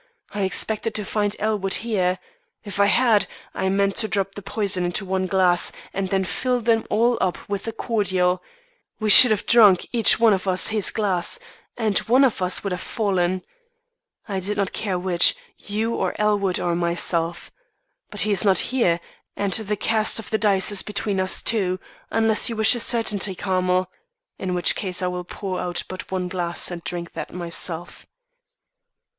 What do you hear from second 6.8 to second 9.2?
all up with the cordial. We